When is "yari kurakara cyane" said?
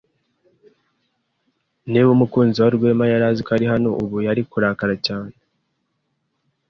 4.27-5.33